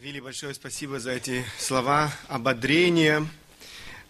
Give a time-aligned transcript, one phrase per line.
[0.00, 3.26] Вилли, большое спасибо за эти слова ободрения,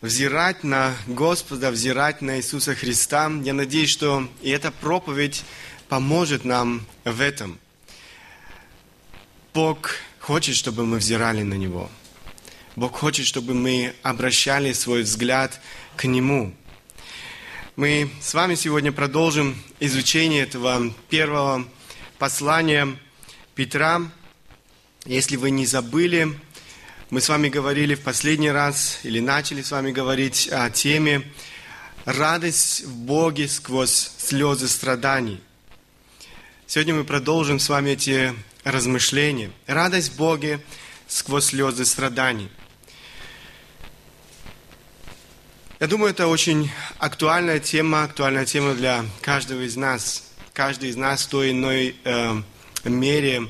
[0.01, 3.29] взирать на Господа, взирать на Иисуса Христа.
[3.43, 5.43] Я надеюсь, что и эта проповедь
[5.89, 7.59] поможет нам в этом.
[9.53, 11.91] Бог хочет, чтобы мы взирали на Него.
[12.77, 15.61] Бог хочет, чтобы мы обращали свой взгляд
[15.97, 16.55] к Нему.
[17.75, 21.67] Мы с вами сегодня продолжим изучение этого первого
[22.17, 22.97] послания
[23.57, 24.03] Петра.
[25.07, 26.39] Если вы не забыли,
[27.09, 31.23] мы с вами говорили в последний раз или начали с вами говорить о теме
[32.05, 35.41] «Радость в Боге сквозь слезы страданий».
[36.67, 39.51] Сегодня мы продолжим с вами эти размышления.
[39.67, 40.61] Радость в Боге
[41.09, 42.51] сквозь слезы страданий.
[45.81, 50.25] Я думаю, это очень актуальная тема, актуальная тема для каждого из нас.
[50.53, 52.43] Каждый из нас в той иной э,
[52.85, 53.49] мере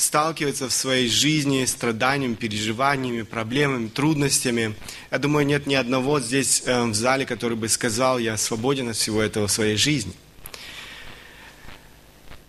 [0.00, 4.74] сталкивается в своей жизни страданиями, переживаниями, проблемами, трудностями.
[5.10, 8.96] Я думаю, нет ни одного здесь э, в зале, который бы сказал, я свободен от
[8.96, 10.12] всего этого в своей жизни.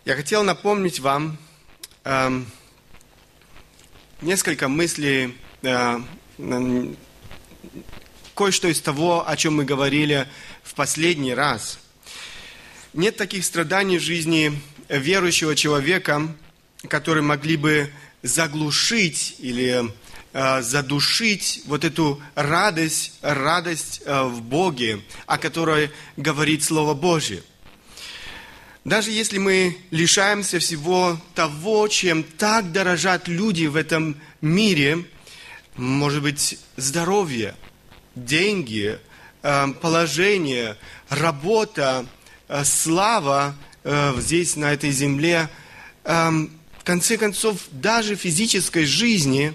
[0.05, 1.37] Я хотел напомнить вам
[2.05, 2.41] э,
[4.21, 5.99] несколько мыслей, э,
[8.33, 10.27] кое-что из того, о чем мы говорили
[10.63, 11.79] в последний раз.
[12.93, 16.33] Нет таких страданий в жизни верующего человека,
[16.87, 17.91] которые могли бы
[18.23, 19.91] заглушить или
[20.33, 27.43] э, задушить вот эту радость, радость э, в Боге, о которой говорит Слово Божье.
[28.83, 35.05] Даже если мы лишаемся всего того, чем так дорожат люди в этом мире,
[35.75, 37.55] может быть, здоровье,
[38.15, 38.99] деньги,
[39.43, 40.77] э, положение,
[41.09, 42.05] работа,
[42.63, 43.55] слава
[44.17, 45.49] здесь, на этой земле
[46.81, 49.53] в конце концов, даже физической жизни,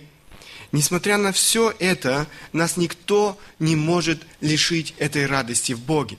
[0.70, 6.19] несмотря на все это, нас никто не может лишить этой радости в Боге.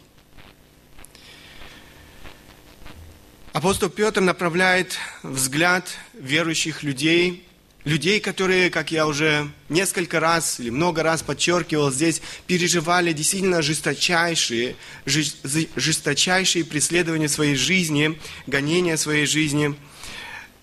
[3.53, 7.47] Апостол Петр направляет взгляд верующих людей,
[7.85, 14.75] людей, которые, как я уже несколько раз или много раз подчеркивал здесь, переживали действительно жесточайшие,
[15.05, 19.73] жесточайшие преследования своей жизни, гонения своей жизни–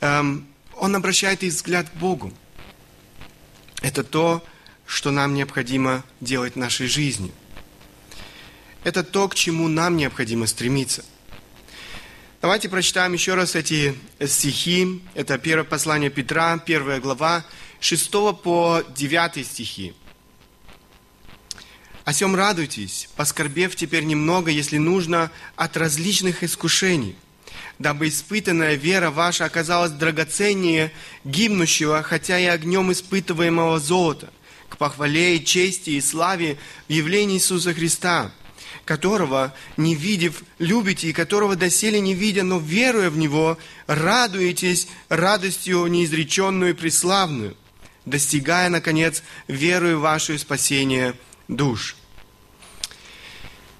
[0.04, 2.32] он обращает их взгляд к Богу.
[3.80, 4.44] Это то,
[4.86, 7.32] что нам необходимо делать в нашей жизни.
[8.82, 11.04] Это то, к чему нам необходимо стремиться.
[12.42, 15.00] Давайте прочитаем еще раз эти стихи.
[15.14, 17.42] Это первое послание Петра, первая глава,
[17.80, 18.10] 6
[18.42, 19.94] по 9 стихи.
[22.04, 27.16] «О сем радуйтесь, поскорбев теперь немного, если нужно, от различных искушений,
[27.78, 30.92] дабы испытанная вера ваша оказалась драгоценнее
[31.24, 34.32] гибнущего, хотя и огнем испытываемого золота,
[34.68, 36.58] к похвале и чести и славе
[36.88, 38.30] в явлении Иисуса Христа,
[38.84, 45.86] которого, не видев, любите, и которого доселе не видя, но веруя в Него, радуетесь радостью
[45.86, 47.56] неизреченную и преславную,
[48.04, 51.14] достигая, наконец, верою вашу спасение
[51.48, 51.96] душ.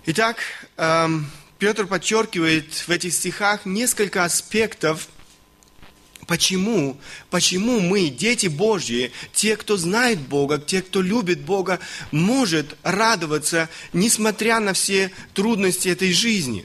[0.07, 0.39] Итак,
[0.77, 5.09] эм, Петр подчеркивает в этих стихах несколько аспектов,
[6.27, 6.99] Почему?
[7.29, 11.81] Почему мы, дети Божьи, те, кто знает Бога, те, кто любит Бога,
[12.13, 16.65] может радоваться, несмотря на все трудности этой жизни?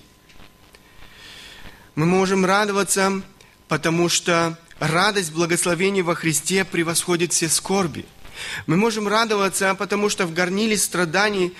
[1.95, 3.21] Мы можем радоваться,
[3.67, 8.05] потому что радость благословения во Христе превосходит все скорби.
[8.65, 11.53] Мы можем радоваться, потому что в горниле страданий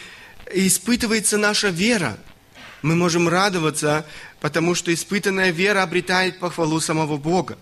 [0.54, 2.18] испытывается наша вера–
[2.82, 4.06] мы можем радоваться,
[4.40, 7.58] потому что испытанная вера обретает похвалу самого Бога.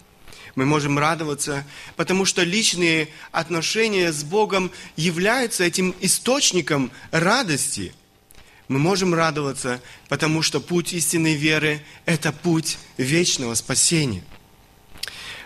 [0.55, 7.94] Мы можем радоваться, потому что личные отношения с Богом являются этим источником радости.
[8.67, 14.23] Мы можем радоваться, потому что путь истинной веры– это путь вечного спасения.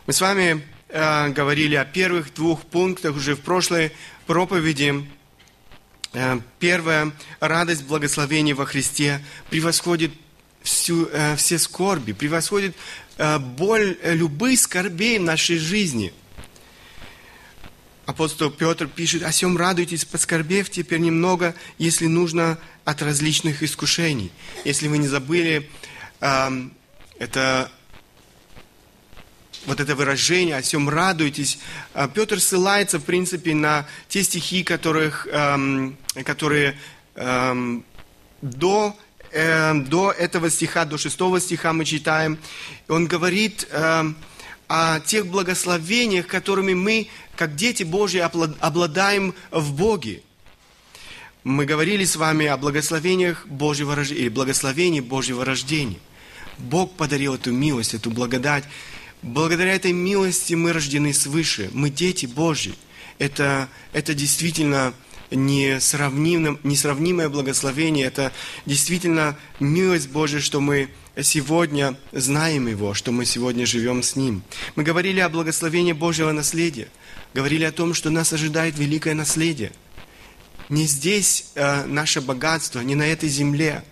[0.08, 3.92] Мы с вами э, говорили о первых двух пунктах уже в прошлой
[4.26, 5.06] проповеди.
[6.14, 10.12] Э, первая радость благословения во Христе превосходит
[10.62, 12.76] всю, э, все скорби, превосходит
[13.18, 16.14] э, боль любых скорбей в нашей жизни.
[18.06, 24.32] Апостол Петр пишет, «О сем радуйтесь, поскорбев теперь немного, если нужно, от различных искушений».
[24.66, 25.70] Если вы не забыли,
[26.20, 27.72] это
[29.66, 31.60] вот это выражение «о всем радуйтесь»,
[31.94, 36.78] а, Петр ссылается, в принципе, на те стихи, которых, эм, которые
[37.16, 37.84] эм,
[38.42, 38.98] до,
[39.32, 42.40] э, до этого стиха, до шестого стиха мы читаем.
[42.88, 44.16] Он говорит эм,
[44.68, 50.24] о тех благословениях, которыми мы, как дети Божьи, обладаем в Боге.
[51.44, 56.00] Мы говорили с вами о благословениях Божьего рождения, или благословении Божьего рождения.
[56.58, 58.64] Бог подарил эту милость, эту благодать.
[59.22, 61.70] Благодаря этой милости мы рождены свыше.
[61.74, 62.74] Мы дети Божьи.
[63.20, 64.94] Это, это действительно
[65.30, 68.08] несравнимое, благословение.
[68.08, 68.34] Это
[68.66, 70.90] действительно милость Божья, что мы
[71.22, 74.42] сегодня знаем Его, что мы сегодня живем с Ним.
[74.76, 76.88] Мы говорили о благословении Божьего наследия.
[77.36, 79.72] Говорили о том, что нас ожидает великое наследие.
[80.70, 83.84] Не здесь э, наше богатство, не на этой земле.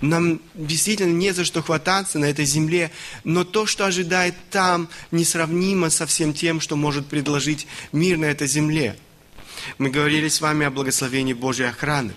[0.00, 2.92] Нам действительно не за что хвататься на этой земле,
[3.24, 8.46] но то, что ожидает там, несравнимо со всем тем, что может предложить мир на этой
[8.46, 8.96] земле.
[9.78, 12.12] Мы говорили с вами о благословении Божьей охраны.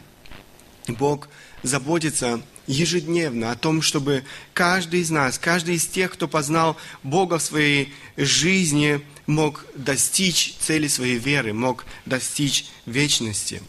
[0.88, 1.28] Бог
[1.64, 4.24] заботится ежедневно о том, чтобы
[4.54, 10.88] каждый из нас, каждый из тех, кто познал Бога в своей жизни, мог достичь цели
[10.88, 13.62] своей веры, мог достичь вечности.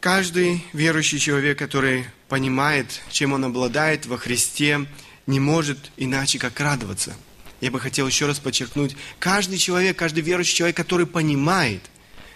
[0.00, 4.86] Каждый верующий человек, который понимает, чем он обладает во Христе,
[5.28, 7.14] не может иначе, как радоваться.
[7.60, 11.82] Я бы хотел еще раз подчеркнуть, каждый человек, каждый верующий человек, который понимает,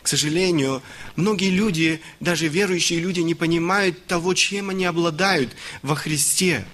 [0.04, 0.84] к сожалению,
[1.16, 6.64] многие люди, даже верующие люди, не понимают того, чем они обладают во Христе.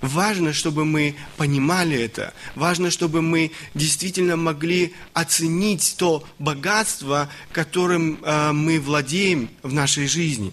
[0.00, 2.32] Важно, чтобы мы понимали это.
[2.54, 10.52] Важно, чтобы мы действительно могли оценить то богатство, которым э, мы владеем в нашей жизни.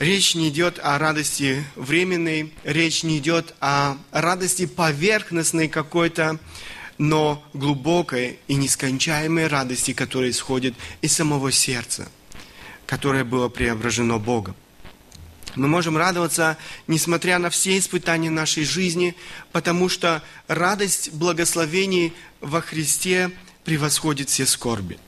[0.00, 6.38] Речь не идет о радости временной, речь не идет о радости поверхностной какой-то,
[6.96, 12.08] но глубокой и нескончаемой радости, которая исходит из самого сердца,
[12.86, 14.56] которое было преображено Богом.
[15.54, 16.56] Мы можем радоваться,
[16.86, 19.14] несмотря на все испытания нашей жизни,
[19.52, 23.30] потому что радость благословений во Христе
[23.64, 24.98] превосходит все скорби.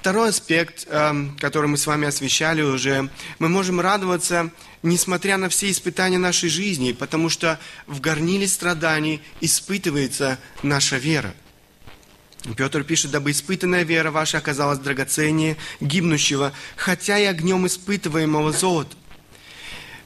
[0.00, 4.48] Второй аспект, эм, который мы с вами освещали уже, мы можем радоваться,
[4.82, 11.34] несмотря на все испытания нашей жизни, потому что в горниле страданий испытывается наша вера.
[12.56, 18.96] Петр пишет, дабы испытанная вера ваша оказалась драгоценнее гибнущего, хотя и огнем испытываемого золота.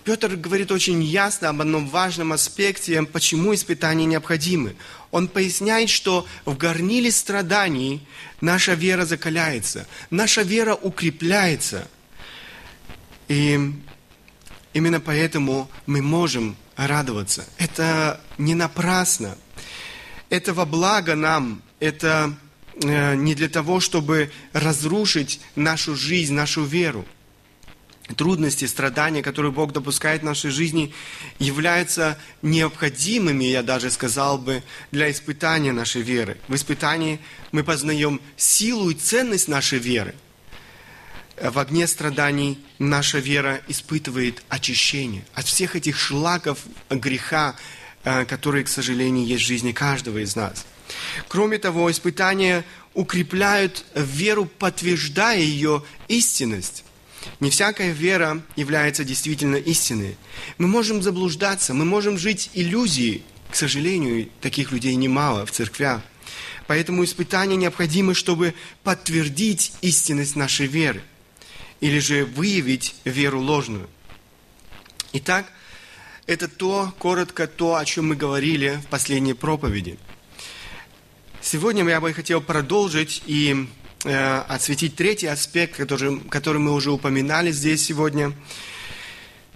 [0.04, 4.76] Петр говорит очень ясно об одном важном аспекте, почему испытания необходимы.
[5.10, 8.06] Он поясняет, что в горниле страданий
[8.40, 11.88] наша вера закаляется, наша вера укрепляется.
[13.28, 13.72] И
[14.74, 17.46] Именно поэтому мы можем радоваться.
[17.58, 19.38] Это не напрасно.
[20.30, 21.62] Это во благо нам.
[21.78, 22.34] Это
[22.82, 27.06] э, не для того, чтобы разрушить нашу жизнь, нашу веру.
[28.16, 30.92] Трудности, страдания, которые Бог допускает в нашей жизни,
[31.38, 36.36] являются необходимыми, я даже сказал бы, для испытания нашей веры.
[36.48, 37.18] В испытании
[37.50, 40.14] мы познаем силу и ценность нашей веры–
[41.40, 46.58] в огне страданий наша вера испытывает очищение от всех этих шлаков
[46.90, 47.56] греха,
[48.04, 50.64] э, которые, к сожалению, есть в жизни каждого из нас.
[51.28, 56.84] Кроме того, испытания укрепляют веру, подтверждая ее истинность.
[57.40, 60.16] Не всякая вера является действительно истинной.
[60.58, 63.22] Мы можем заблуждаться, мы можем жить иллюзией.
[63.50, 66.02] К сожалению, таких людей немало в церквях.
[66.66, 71.02] Поэтому испытания необходимы, чтобы подтвердить истинность нашей веры–
[71.84, 73.90] или же выявить веру ложную.
[75.12, 75.44] Итак,
[76.26, 79.98] это то, коротко то, о чем мы говорили в последней проповеди.
[81.42, 83.68] Сегодня я бы хотел продолжить и
[84.04, 88.32] э, осветить третий аспект, который, который мы уже упоминали здесь сегодня.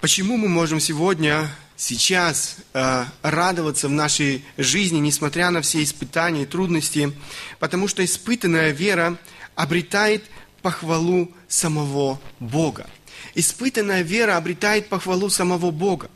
[0.00, 6.47] Почему мы можем сегодня, сейчас э, радоваться в нашей жизни, несмотря на все испытания и
[6.47, 7.12] трудности?
[7.59, 9.17] Потому что испытанная вера
[9.55, 10.25] обретает
[10.62, 12.88] похвалу самого Бога.
[13.35, 16.11] Испытанная вера обретает похвалу самого Бога.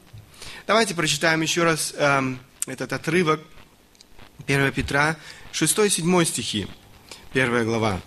[0.66, 2.34] Давайте прочитаем еще раз э,
[2.66, 3.40] этот отрывок
[4.46, 5.16] 1 Петра,
[5.52, 6.66] 6-7 стихи,
[7.32, 8.00] 1 глава.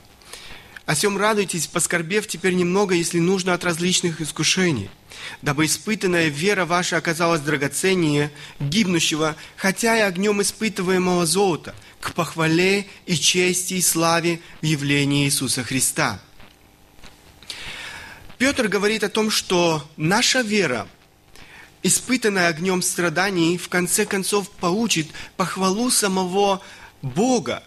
[0.86, 4.92] «О сем радуйтесь, поскорбев теперь немного, если нужно, от различных искушений,
[5.42, 13.16] дабы испытанная вера ваша оказалась драгоценнее гибнущего, хотя и огнем испытываемого золота, к похвале и
[13.16, 16.22] чести и славе в явлении Иисуса Христа.
[18.38, 20.88] Петр говорит о том, что наша вера,
[21.82, 26.62] испытанная огнем страданий, в конце концов получит похвалу самого
[27.02, 27.64] Бога,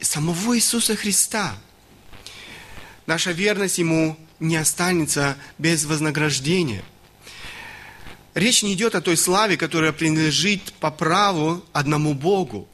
[0.00, 1.54] самого Иисуса Христа.
[3.12, 6.82] Наша верность Ему не останется без вознаграждения.
[8.32, 12.66] Речь не идет о той славе, которая принадлежит по праву одному Богу.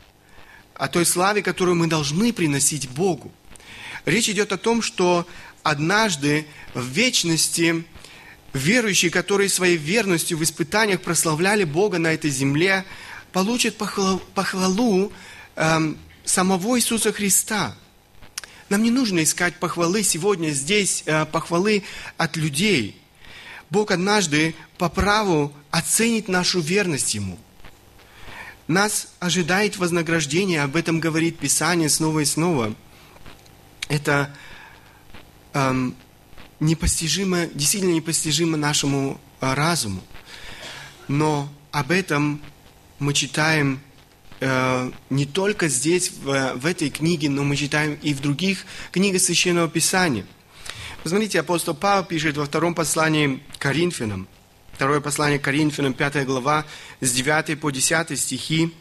[0.75, 3.33] о той славе, которую мы должны приносить Богу.
[4.05, 5.27] Речь идет о том, что
[5.65, 7.85] однажды в вечности
[8.53, 12.85] верующие, которые своей верностью в испытаниях прославляли Бога на этой земле,
[13.33, 15.13] получат похвалу,
[15.57, 17.75] э, самого Иисуса Христа.
[18.69, 21.85] Нам не нужно искать похвалы сегодня здесь, э, похвалы
[22.17, 23.01] от людей.
[23.71, 27.39] Бог однажды по праву оценит нашу верность Ему.
[28.67, 32.75] Нас ожидает вознаграждение, об этом говорит Писание снова и снова.
[33.89, 34.35] Это
[35.55, 35.97] эм,
[36.61, 40.03] непостижимо, действительно непостижимо нашему э, разуму.
[41.09, 42.43] Но об этом
[42.99, 43.81] мы читаем
[44.41, 49.69] не только здесь, в, в этой книге, но мы читаем и в других книгах Священного
[49.69, 50.25] Писания.
[51.03, 54.29] Посмотрите, апостол Павел пишет во втором послании Коринфянам,
[54.73, 56.65] второе послание Коринфянам, 5 глава,
[57.01, 58.73] с 9 по 10 стихи.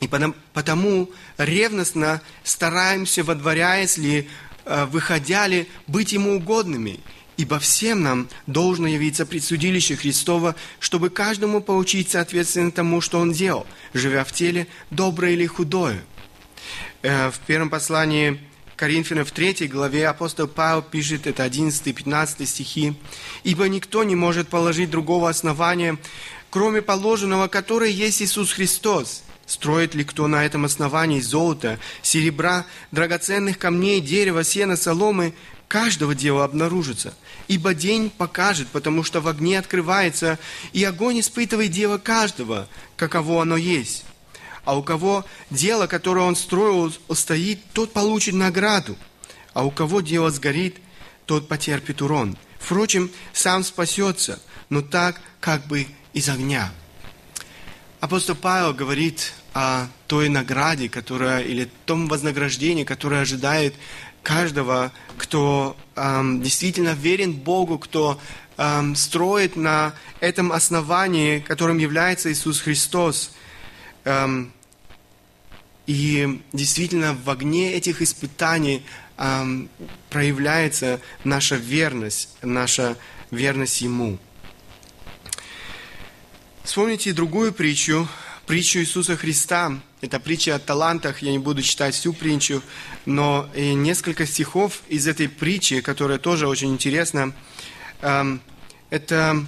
[0.00, 4.28] И потому, потому ревностно стараемся, водворяясь ли,
[4.64, 7.00] э, выходя ли, быть ему угодными–
[7.36, 13.66] Ибо всем нам должно явиться предсудилище Христова, чтобы каждому поучить соответственно тому, что он делал,
[13.92, 16.02] живя в теле, доброе или худое.
[17.02, 18.40] Э, в первом послании
[18.76, 22.94] Коринфянам в 3 главе апостол Павел пишет, это 11-15 стихи,
[23.42, 25.98] «Ибо никто не может положить другого основания,
[26.50, 29.24] кроме положенного, которое есть Иисус Христос.
[29.46, 35.34] Строит ли кто на этом основании золото, серебра, драгоценных камней, дерева, сена, соломы,
[35.74, 37.14] каждого дела обнаружится.
[37.48, 40.38] Ибо день покажет, потому что в огне открывается,
[40.72, 44.04] и огонь испытывает дело каждого, каково оно есть.
[44.64, 48.96] А у кого дело, которое он строил, стоит, тот получит награду.
[49.52, 50.76] А у кого дело сгорит,
[51.26, 52.38] тот потерпит урон.
[52.60, 56.72] Впрочем, сам спасется, но так, как бы из огня.
[57.98, 63.74] Апостол Павел говорит о той награде, которая, или том вознаграждении, которое ожидает
[64.24, 68.18] каждого, кто эм, действительно верен Богу, кто
[68.56, 73.32] эм, строит на этом основании, которым является Иисус Христос.
[74.04, 74.52] Эм,
[75.86, 78.82] и действительно в огне этих испытаний
[79.18, 79.68] эм,
[80.10, 82.96] проявляется наша верность, наша
[83.30, 84.18] верность Ему.
[86.64, 88.08] Вспомните другую притчу,
[88.46, 89.80] притчу Иисуса Христа.
[90.00, 91.22] Это притча о талантах.
[91.22, 92.62] Я не буду читать всю притчу,
[93.06, 97.32] но несколько стихов из этой притчи, которая тоже очень интересна.
[98.02, 98.40] Эм,
[98.90, 99.46] это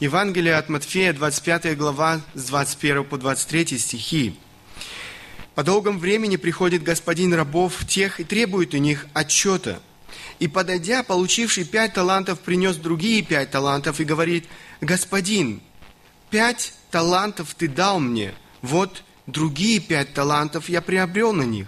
[0.00, 4.36] Евангелие от Матфея, 25 глава, с 21 по 23 стихи.
[5.54, 9.80] «По долгом времени приходит господин рабов тех и требует у них отчета.
[10.38, 14.44] И, подойдя, получивший пять талантов, принес другие пять талантов и говорит,
[14.82, 15.62] «Господин,
[16.28, 21.66] пять талантов ты дал мне, вот другие пять талантов я приобрел на них.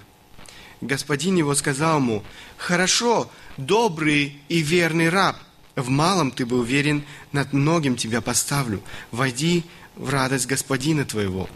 [0.80, 2.24] Господин его сказал ему,
[2.56, 5.36] хорошо, добрый и верный раб,
[5.76, 8.82] в малом ты был верен, над многим тебя поставлю.
[9.10, 9.66] Войди
[9.96, 11.46] в радость господина твоего.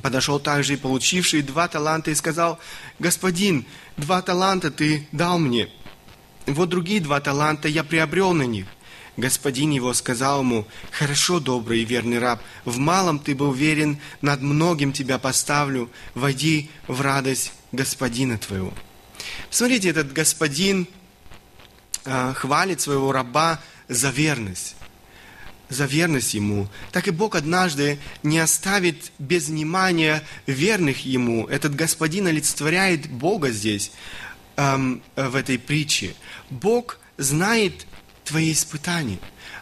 [0.00, 2.60] Подошел также и получивший два таланта и сказал,
[3.00, 3.66] «Господин,
[3.96, 5.68] два таланта ты дал мне,
[6.46, 8.66] вот другие два таланта я приобрел на них».
[9.18, 14.42] Господин его сказал ему, «Хорошо, добрый и верный раб, в малом ты был верен, над
[14.42, 18.72] многим тебя поставлю, войди в радость господина твоего».
[19.50, 20.86] Смотрите, этот господин
[22.04, 24.76] э, хвалит своего раба за верность
[25.68, 31.46] за верность Ему, так и Бог однажды не оставит без внимания верных Ему.
[31.46, 33.92] Этот Господин олицетворяет Бога здесь,
[34.56, 36.14] эм, в этой притче.
[36.48, 37.86] Бог знает
[38.28, 39.18] твои испытания.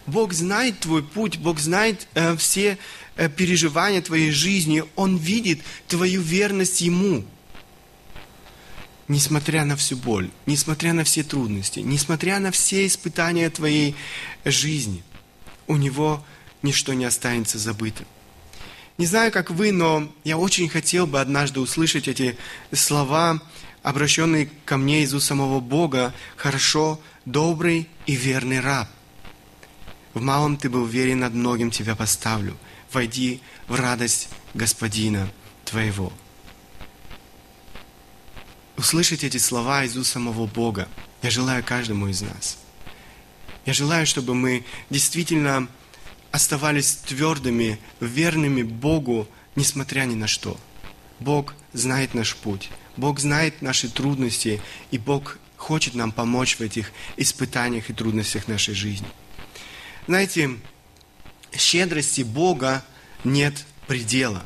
[0.06, 2.78] Бог знает твой путь, Бог знает э, все
[3.16, 4.84] э, переживания твоей жизни.
[4.96, 7.24] Он видит твою верность Ему.
[9.08, 13.94] Несмотря на всю боль, несмотря на все трудности, несмотря на все испытания твоей
[14.44, 15.02] жизни,
[15.68, 16.24] у Него
[16.62, 18.06] ничто не останется забытым.
[18.98, 22.36] Не знаю, как вы, но я очень хотел бы однажды услышать эти
[22.72, 23.40] слова,
[23.86, 26.12] обращенные ко мне из уст самого Бога.
[26.34, 28.88] Хорошо, добрый и верный раб.
[30.12, 32.56] В малом ты был верен, над многим тебя поставлю.
[32.92, 35.30] Войди в радость Господина
[35.64, 36.12] твоего.
[38.76, 40.88] Услышать эти слова из уст самого Бога
[41.22, 42.58] я желаю каждому из нас.
[43.66, 45.68] Я желаю, чтобы мы действительно
[46.32, 50.58] оставались твердыми, верными Богу, несмотря ни на что.
[51.20, 54.60] Бог знает наш путь, Бог знает наши трудности,
[54.90, 59.08] и Бог хочет нам помочь в этих испытаниях и трудностях нашей жизни.
[60.06, 60.50] Знаете,
[61.56, 62.84] щедрости Бога
[63.24, 64.44] нет предела.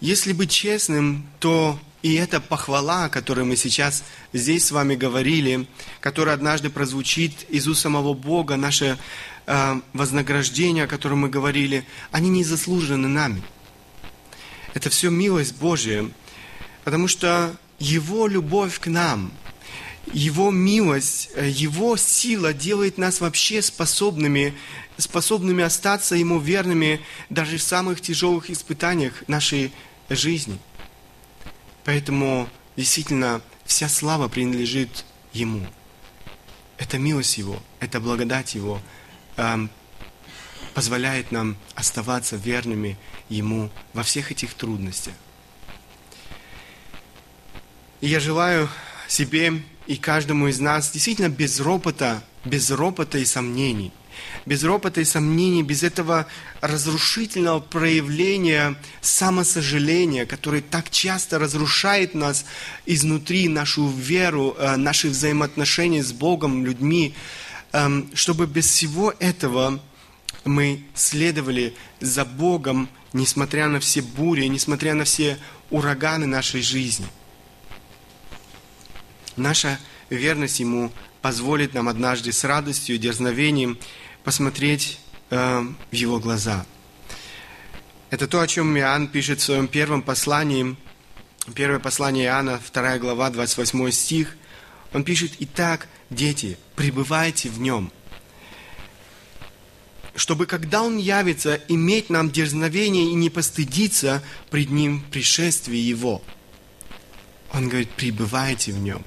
[0.00, 5.68] Если быть честным, то и эта похвала, о которой мы сейчас здесь с вами говорили,
[6.00, 8.98] которая однажды прозвучит из уст самого Бога, наше
[9.46, 13.42] э, вознаграждение, о котором мы говорили, они не заслужены нами.
[14.74, 16.10] Это все милость Божья,
[16.84, 19.32] потому что Его любовь к нам,
[20.12, 24.54] Его милость, э, Его сила делает нас вообще способными,
[24.96, 29.72] способными остаться Ему верными даже в самых тяжелых испытаниях нашей
[30.08, 30.58] жизни.
[31.84, 35.66] Поэтому действительно вся слава принадлежит Ему.
[36.78, 38.80] Это милость Его, это благодать Его
[39.36, 39.70] эм,
[40.74, 42.98] позволяет нам оставаться верными
[43.28, 45.14] Ему во всех этих трудностях.
[48.02, 48.68] И я желаю
[49.08, 53.92] себе и каждому из нас действительно без ропота, без ропота и сомнений–
[54.46, 56.26] без ропота и сомнений, без этого
[56.60, 62.44] разрушительного проявления самосожаления, которое так часто разрушает нас
[62.86, 67.14] изнутри, нашу веру, э, наши взаимоотношения с Богом, людьми,
[67.72, 69.80] эм, чтобы без всего этого
[70.44, 75.38] мы следовали за Богом, несмотря на все бури, несмотря на все
[75.70, 77.06] ураганы нашей жизни.
[79.36, 79.78] Наша
[80.10, 83.78] верность Ему позволит нам однажды с радостью и дерзновением
[84.24, 84.98] посмотреть
[85.30, 86.66] э, в его глаза.
[88.10, 90.76] Это то, о чем Иоанн пишет в своем первом послании,
[91.54, 94.36] первое послание Иоанна, 2 глава, 28 стих.
[94.92, 97.90] Он пишет, «Итак, дети, пребывайте в нем,
[100.14, 106.22] чтобы, когда Он явится, иметь нам дерзновение и не постыдиться пред Ним пришествии Его».
[107.52, 109.04] Он говорит, пребывайте в нем.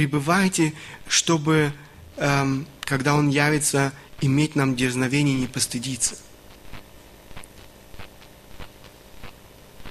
[0.00, 0.72] Пребывайте,
[1.08, 1.74] чтобы,
[2.16, 3.92] эм, когда Он явится,
[4.22, 6.16] иметь нам дерзновение не постыдиться.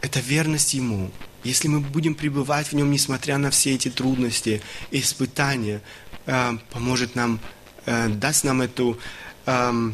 [0.01, 1.12] Это верность Ему.
[1.44, 5.80] Если мы будем пребывать в Нем, несмотря на все эти трудности испытания,
[6.25, 7.39] э, поможет нам,
[7.86, 8.98] э, даст нам эту,
[9.45, 9.91] э,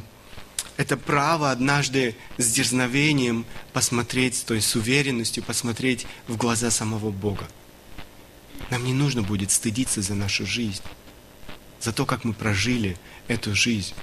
[0.77, 7.49] это право однажды с дерзновением посмотреть, то есть с уверенностью посмотреть в глаза самого Бога.
[8.69, 10.81] Нам не нужно будет стыдиться за нашу жизнь,
[11.79, 12.97] за то, как мы прожили
[13.27, 13.93] эту жизнь.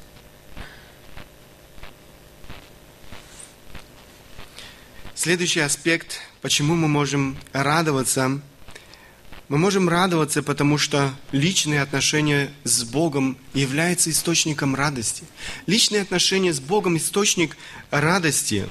[5.15, 8.41] Следующий аспект, почему мы можем радоваться.
[9.49, 15.25] Мы можем радоваться, потому что личные отношения с Богом являются источником радости.
[15.67, 17.57] Личные отношения с Богом– источник
[17.91, 18.67] радости.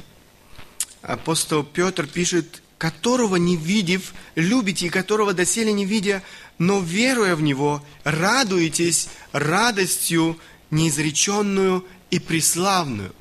[1.01, 6.23] Апостол Петр пишет, которого не видев, любите, и которого доселе не видя,
[6.57, 10.39] но веруя в Него, радуетесь радостью
[10.71, 13.13] неизреченную и преславную.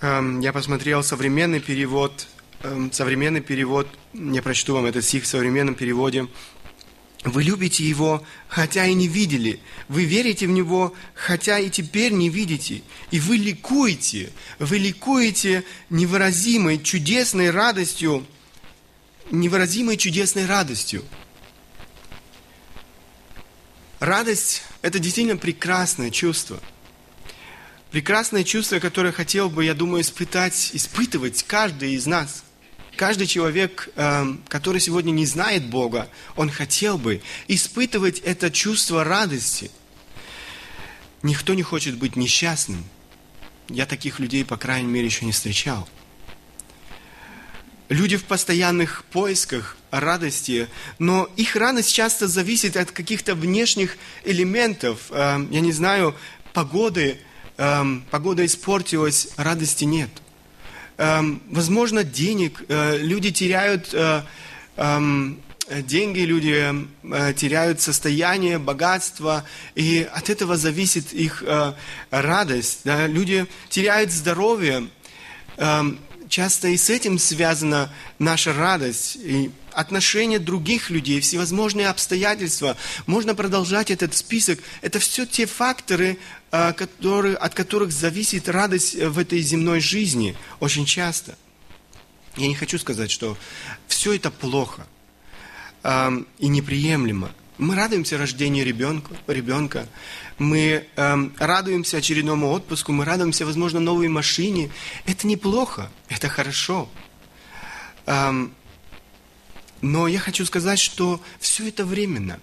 [0.00, 2.28] Эм, я посмотрел современный перевод,
[2.62, 6.28] эм, современный перевод, я прочту вам этот стих в современном переводе.
[7.26, 9.60] Вы любите Его, хотя и не видели.
[9.88, 12.82] Вы верите в Него, хотя и теперь не видите.
[13.10, 14.32] И вы ликуете.
[14.60, 18.24] Вы ликуете невыразимой, чудесной радостью,
[19.32, 21.04] невыразимой чудесной радостью.
[23.98, 26.62] Радость– это действительно прекрасное чувство–
[27.90, 32.45] прекрасное чувство, которое хотел бы, я думаю, испытать, испытывать каждый из нас.
[32.96, 39.70] Каждый человек, эм, который сегодня не знает Бога, он хотел бы испытывать это чувство радости.
[41.22, 42.84] Никто не хочет быть несчастным.
[43.68, 45.86] Я таких людей, по крайней мере, еще не встречал.
[47.90, 50.66] Люди в постоянных поисках радости,
[50.98, 56.14] но их радость часто зависит от каких-то внешних элементов, эм, я не знаю,
[56.54, 57.18] погоды,
[57.58, 60.10] эм, погода испортилась, радости нет.
[60.98, 64.22] Эм, возможно, денег, э, люди теряют э,
[64.76, 71.44] эм, деньги, люди э, теряют состояние, богатство, и от этого зависит их
[72.10, 72.82] радость.
[72.84, 74.88] Люди теряют здоровье.
[76.28, 79.16] Часто и с этим связана наша радость.
[79.16, 82.76] И отношения других людей, всевозможные обстоятельства.
[83.06, 84.58] Можно продолжать этот список.
[84.82, 86.18] Это все те факторы,
[86.50, 91.36] а, которые, от которых зависит радость в этой земной жизни очень часто.
[92.36, 93.36] Я не хочу сказать, что
[93.86, 94.86] все это плохо
[95.82, 97.30] э, и неприемлемо.
[97.58, 99.88] Мы радуемся рождению ребенка, ребенка.
[100.36, 104.70] мы э, радуемся очередному отпуску, мы радуемся, возможно, новой машине.
[105.06, 106.86] Это неплохо, это хорошо.
[108.04, 108.48] Э,
[109.80, 112.40] но я хочу сказать, что все это временно.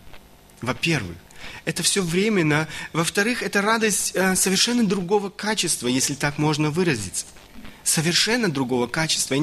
[0.62, 1.18] Во-первых,
[1.66, 2.68] это все временно.
[2.92, 7.28] Во-вторых, это радость э, совершенно другого качества, если так можно выразиться.
[7.84, 9.36] совершенно другого качества.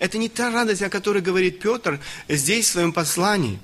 [0.00, 3.60] Это не та радость, о которой говорит Петр здесь в своем послании.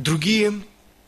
[0.00, 0.52] Другие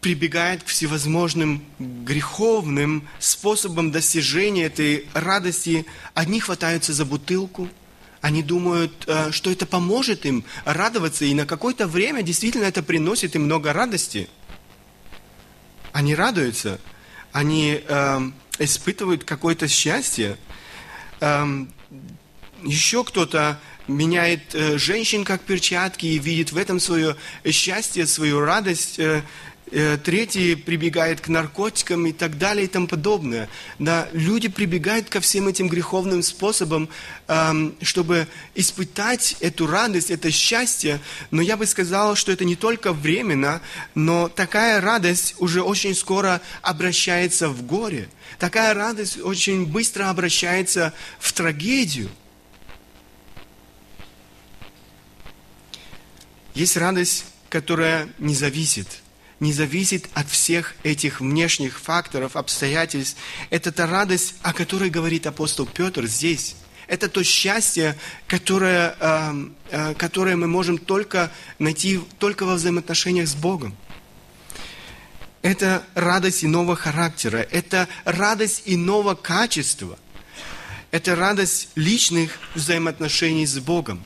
[0.00, 5.86] прибегают к всевозможным греховным способам достижения этой радости.
[6.14, 7.68] Одни хватаются за бутылку–
[8.22, 13.34] они думают, э, что это поможет им радоваться, и на какое-то время действительно это приносит
[13.34, 14.28] им много радости.
[15.90, 16.78] Они радуются,
[17.32, 18.20] они э,
[18.60, 20.38] испытывают какое-то счастье.
[21.20, 21.44] Э,
[22.62, 28.98] еще кто-то меняет э, женщин как перчатки и видит в этом свое счастье, свою радость.
[28.98, 29.22] Э,
[29.74, 33.48] Э, третий прибегает к наркотикам и так далее и тому подобное.
[33.78, 36.90] Да, люди прибегают ко всем этим греховным способам,
[37.80, 41.00] чтобы испытать эту радость, это счастье.
[41.30, 43.62] Но я бы сказал, что это не только временно,
[43.94, 48.10] но такая радость уже очень скоро обращается в горе.
[48.38, 52.10] Такая радость очень быстро обращается в трагедию.
[56.54, 59.02] Есть радость, которая не зависит
[59.42, 63.18] не зависит от всех этих внешних факторов, обстоятельств.
[63.50, 66.54] Это та радость, о которой говорит апостол Петр здесь.
[66.86, 73.34] Это то счастье, которое, э, э, которое мы можем только найти только во взаимоотношениях с
[73.34, 73.76] Богом.
[75.42, 79.98] Это радость иного характера, это радость иного качества,
[80.92, 84.04] это радость личных взаимоотношений с Богом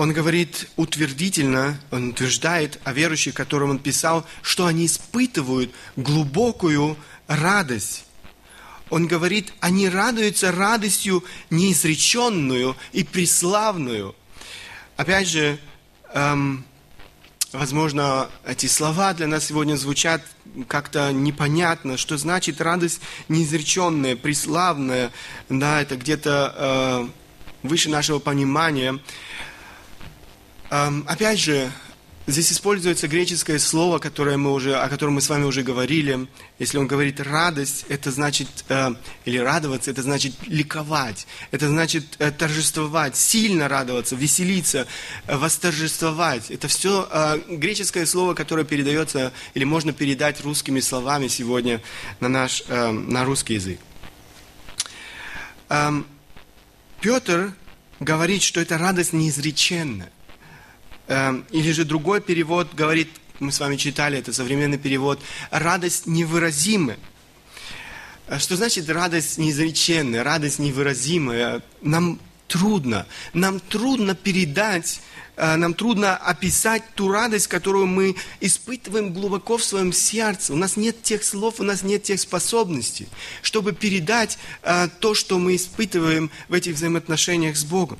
[0.00, 8.06] он говорит утвердительно, он утверждает о верующих, которым он писал, что они испытывают глубокую радость.
[8.88, 14.16] Он говорит, они радуются радостью неизреченную и преславную.
[14.96, 15.58] Опять же,
[16.14, 16.64] эм,
[17.52, 20.24] возможно, эти слова для нас сегодня звучат
[20.66, 25.12] как-то непонятно, что значит радость неизреченная, преславная,
[25.50, 27.08] да, это где-то э,
[27.68, 28.98] выше нашего понимания.
[30.70, 31.72] Опять же,
[32.28, 36.28] здесь используется греческое слово, которое мы уже, о котором мы с вами уже говорили.
[36.60, 42.30] Если он говорит радость, это значит, э, или радоваться, это значит ликовать, это значит э,
[42.30, 44.86] торжествовать, сильно радоваться, веселиться,
[45.26, 46.52] э, восторжествовать.
[46.52, 51.82] Это все греческое слово, которое передается, или можно передать русскими словами сегодня
[52.20, 53.80] на, наш, на русский язык.
[57.00, 57.54] Петр
[57.98, 60.12] говорит, что это радость неизреченная.
[61.10, 63.08] Эм, или же другой перевод говорит,
[63.40, 65.18] мы с вами читали, это современный перевод,
[65.50, 67.00] радость невыразимая.
[68.28, 71.62] Э, что значит радость неизреченная, радость невыразимая?
[71.82, 75.00] Нам трудно, нам трудно передать,
[75.36, 80.52] э, нам трудно описать ту радость, которую мы испытываем глубоко в своем сердце.
[80.52, 83.08] У нас нет тех слов, у нас нет тех способностей,
[83.42, 87.98] чтобы передать э, то, что мы испытываем в этих взаимоотношениях с Богом.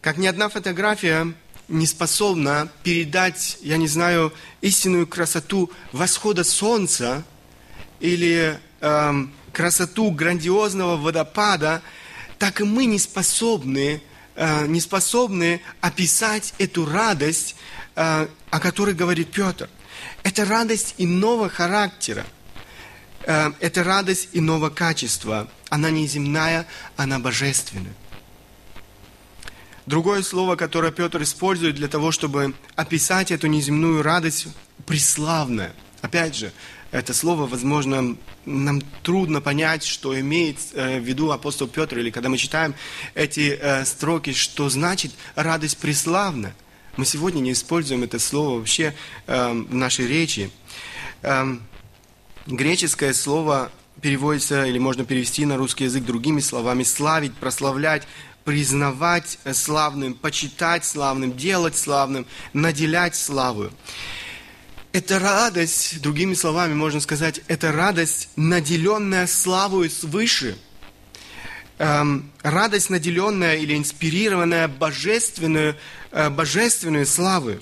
[0.00, 1.34] Как ни одна фотография
[1.66, 7.24] не способна передать, я не знаю, истинную красоту восхода солнца
[7.98, 11.82] или эм, красоту грандиозного водопада,
[12.38, 14.00] так и мы не способны,
[14.36, 17.56] э, не способны описать эту радость,
[17.96, 19.68] э, о которой говорит Петр.
[20.22, 22.24] Это радость иного характера.
[23.22, 25.48] Э, это радость иного качества.
[25.70, 27.94] Она не земная, она божественная.
[29.88, 34.48] Другое слово, которое Петр использует для того, чтобы описать эту неземную радость,
[34.84, 35.72] преславная.
[36.02, 36.52] Опять же,
[36.90, 42.28] это слово, возможно, нам трудно понять, что имеет э, в виду апостол Петр, или когда
[42.28, 42.74] мы читаем
[43.14, 46.54] эти э, строки, что значит радость преславная.
[46.98, 48.94] Мы сегодня не используем это слово вообще
[49.26, 50.50] э, в нашей речи.
[51.22, 51.62] Эм,
[52.46, 58.06] греческое слово переводится, или можно перевести на русский язык другими словами, славить, прославлять,
[58.44, 63.70] признавать славным, почитать славным, делать славным, наделять славу.
[64.92, 70.56] Это радость, другими словами можно сказать, это радость, наделенная славой свыше.
[71.78, 75.76] Эм, радость, наделенная или инспирированная божественную,
[76.10, 77.60] э, божественную славой.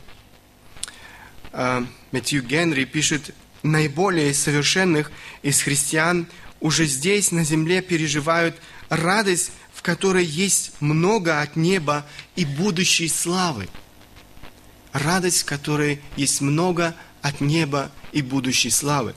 [1.52, 3.34] Э, Матью Генри пишет,
[3.66, 5.10] наиболее совершенных
[5.42, 6.26] из христиан
[6.60, 8.56] уже здесь, на земле, переживают
[8.88, 9.50] радость
[9.86, 13.68] которой есть много от неба и будущей славы.
[14.92, 19.14] Радость, в которой есть много от неба и будущей славы.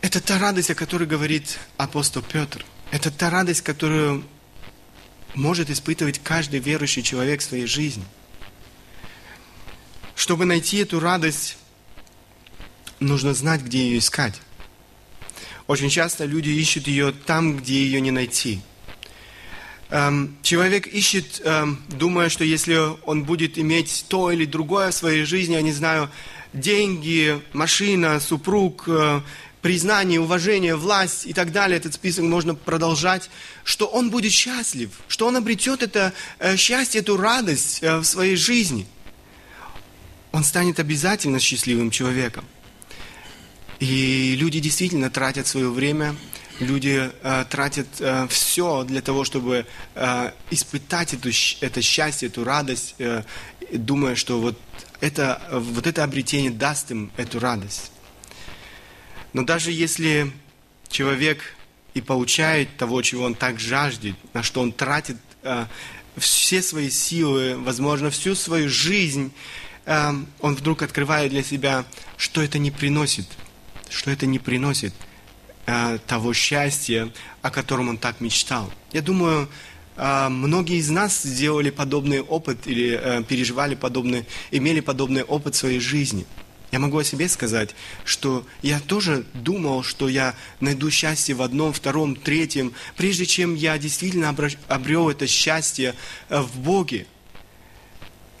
[0.00, 2.64] Это та радость, о которой говорит апостол Петр.
[2.90, 4.24] Это та радость, которую
[5.34, 8.04] может испытывать каждый верующий человек в своей жизни.
[10.14, 11.58] Чтобы найти эту радость,
[13.06, 14.40] нужно знать, где ее искать.
[15.66, 18.60] Очень часто люди ищут ее там, где ее не найти.
[19.90, 25.24] Эм, человек ищет, эм, думая, что если он будет иметь то или другое в своей
[25.24, 26.10] жизни, я не знаю,
[26.52, 29.20] деньги, машина, супруг, э,
[29.60, 33.30] признание, уважение, власть и так далее, этот список можно продолжать,
[33.64, 38.36] что он будет счастлив, что он обретет это э, счастье, эту радость э, в своей
[38.36, 38.86] жизни.
[40.32, 42.44] Он станет обязательно счастливым человеком.
[43.82, 46.14] И люди действительно тратят свое время,
[46.60, 49.66] люди э, тратят э, все для того, чтобы
[49.96, 53.24] э, испытать эту, это счастье, эту радость, э,
[53.72, 54.56] думая, что вот
[55.00, 57.90] это, вот это обретение даст им эту радость.
[59.32, 60.30] Но даже если
[60.88, 61.40] человек
[61.94, 65.66] и получает того, чего он так жаждет, на что он тратит э,
[66.18, 69.32] все свои силы, возможно, всю свою жизнь,
[69.86, 71.84] э, он вдруг открывает для себя,
[72.16, 73.26] что это не приносит–
[73.92, 74.94] что это не приносит
[75.66, 77.10] э, того счастья,
[77.42, 78.72] о котором он так мечтал.
[78.92, 79.48] Я думаю,
[79.96, 85.58] э, многие из нас сделали подобный опыт или э, переживали подобный, имели подобный опыт в
[85.58, 86.26] своей жизни.
[86.72, 91.74] Я могу о себе сказать, что я тоже думал, что я найду счастье в одном,
[91.74, 94.34] втором, третьем, прежде чем я действительно
[94.68, 95.94] обрел это счастье
[96.30, 97.06] э, в Боге.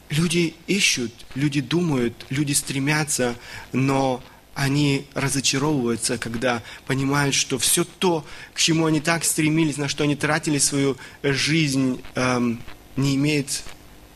[0.08, 3.34] Люди ищут, люди думают, люди стремятся,
[3.72, 4.22] но
[4.54, 10.14] они разочаровываются, когда понимают, что все то, к чему они так стремились, на что они
[10.14, 12.60] тратили свою жизнь, эм,
[12.96, 13.62] не имеет,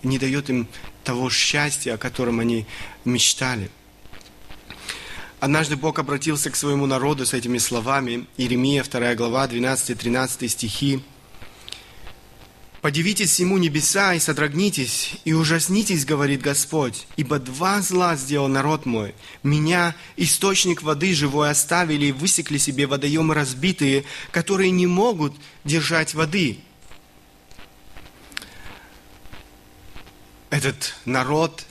[0.03, 0.69] не дает им
[1.05, 2.67] того счастья, о котором они
[3.05, 3.71] мечтали.
[5.41, 8.27] Однажды Бог обратился к своему народу с этими словами.
[8.37, 11.03] Иеремия, 2 глава, 12-13 стихи.
[12.87, 19.13] Подивитесь всему небеса и содрогнитесь, и ужаснитесь, говорит Господь, ибо два зла сделал народ мой.
[19.43, 26.61] Меня, источник воды живой, оставили и высекли себе водоемы разбитые, которые не могут держать воды.
[30.51, 31.67] Этот народ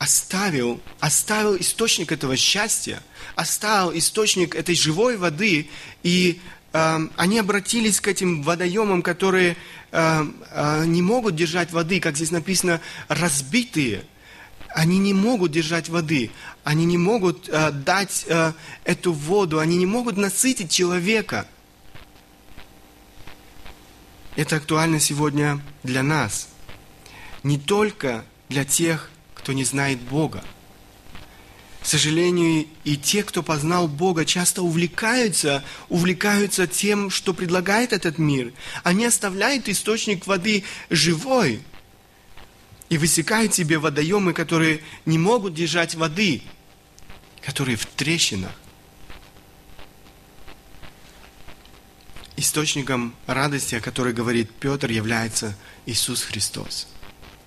[0.00, 3.00] оставил, оставил источник этого счастья,
[3.36, 5.70] оставил источник этой живой воды,
[6.02, 6.40] и
[6.72, 9.56] они обратились к этим водоемам, которые
[9.92, 14.06] Э, э, не могут держать воды, как здесь написано, разбитые.
[14.70, 16.30] Они не могут держать воды,
[16.64, 18.26] они не могут э, дать
[18.84, 21.46] эту воду, они не могут насытить человека.
[24.34, 26.48] Это актуально сегодня для нас.
[27.42, 30.42] Не только для тех, кто не знает Бога.
[31.82, 38.52] К сожалению, и те, кто познал Бога, часто увлекаются, увлекаются тем, что предлагает этот мир.
[38.84, 41.60] Они оставляют источник воды живой
[42.88, 46.42] и высекают себе водоемы, которые не могут держать воды,
[47.44, 48.52] которые в трещинах.
[52.36, 56.86] Источником радости, о которой говорит Петр, является Иисус Христос.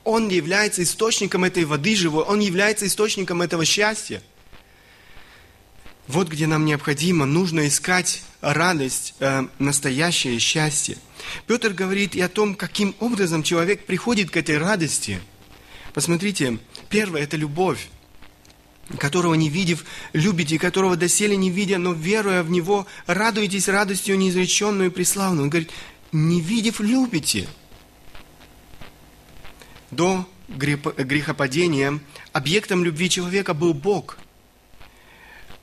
[0.05, 4.21] Он является источником этой воды живой, Он является источником этого счастья.
[6.07, 10.97] Вот где нам необходимо, нужно искать радость, э, настоящее счастье.
[11.47, 15.19] Петр говорит и о том, каким образом человек приходит к этой радости.
[15.95, 17.89] Посмотрите, первое– это любовь
[18.99, 24.91] которого не видев, любите, которого доселе не видя, но веруя в Него, радуетесь радостью неизреченную
[24.91, 25.45] и преславную.
[25.45, 25.71] Он говорит,
[26.11, 27.47] не видев, любите–
[29.95, 31.99] до грехопадения
[32.33, 34.17] объектом любви человека был Бог.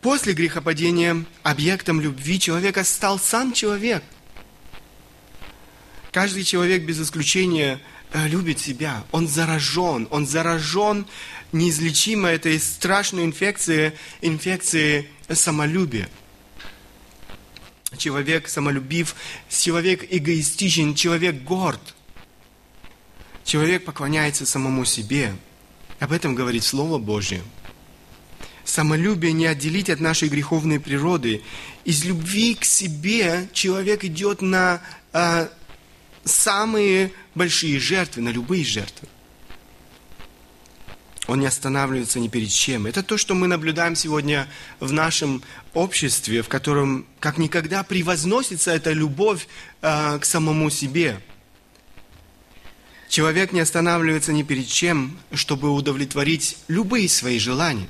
[0.01, 4.03] После грехопадения объектом любви человека стал сам человек.
[6.11, 7.81] Каждый человек без исключения
[8.13, 9.05] э, любит себя.
[9.13, 10.09] Он заражен.
[10.11, 11.07] Он заражен
[11.53, 16.09] неизлечимо этой страшной инфекцией, инфекцией самолюбия.
[17.97, 19.15] Человек самолюбив,
[19.49, 21.95] человек эгоистичен, человек горд–
[23.45, 25.35] Человек поклоняется самому себе.
[26.01, 27.43] Об этом говорит Слово Божье.
[28.65, 31.43] Самолюбие не отделить от нашей греховной природы.
[31.85, 34.81] Из любви к себе человек идет на
[35.13, 35.49] а,
[36.25, 39.09] самые большие жертвы, на любые жертвы.
[41.29, 42.87] Он не останавливается ни перед чем.
[42.87, 44.49] Это то, что мы наблюдаем сегодня
[44.81, 49.47] в нашем обществе, в котором как никогда превозносится эта любовь
[49.83, 51.21] э, к самому себе.
[53.13, 57.87] Человек не останавливается ни перед чем, чтобы удовлетворить любые свои желания.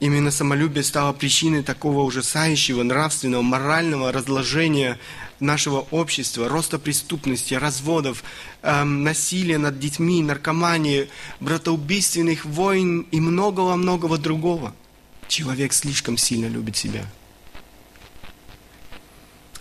[0.00, 4.98] Именно самолюбие стало причиной такого ужасающего нравственного, морального разложения
[5.40, 8.22] нашего общества, роста преступности, разводов,
[8.60, 11.08] эм, насилия над детьми, наркомании,
[11.40, 14.74] братоубийственных войн и многого-многого другого.
[15.26, 17.06] Человек слишком сильно любит себя.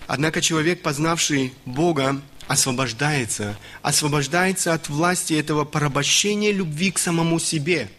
[0.08, 7.89] Однако человек, познавший Бога, освобождается, освобождается от власти этого порабощения любви к самому себе.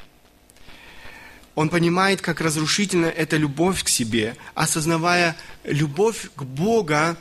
[1.54, 7.16] Он понимает, как разрушительна эта любовь к себе, осознавая любовь к Богу,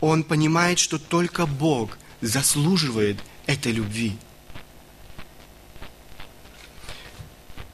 [0.00, 4.16] он понимает, что только Бог заслуживает этой любви.